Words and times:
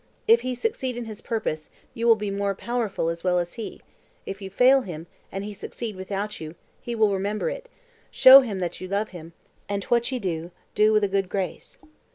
If 0.27 0.41
he 0.41 0.55
succeed 0.55 0.97
in 0.97 1.05
his 1.05 1.21
purpose, 1.21 1.69
you 1.93 2.07
will 2.07 2.15
be 2.15 2.31
more 2.31 2.55
powerful 2.55 3.07
as 3.09 3.23
well 3.23 3.37
as 3.37 3.53
he; 3.53 3.81
if 4.25 4.41
you 4.41 4.49
fail 4.49 4.81
him, 4.81 5.05
and 5.31 5.43
he 5.43 5.53
succeed 5.53 5.95
without 5.95 6.41
you, 6.41 6.55
he 6.81 6.95
will 6.95 7.13
remember 7.13 7.51
it: 7.51 7.69
show 8.09 8.41
that 8.41 8.81
you 8.81 8.87
love 8.87 9.09
him, 9.09 9.33
and 9.69 9.83
what 9.83 10.11
ye 10.11 10.17
do, 10.17 10.49
do 10.73 10.91
with 10.91 11.03
a 11.03 11.07
good 11.07 11.29
grace." 11.29 11.77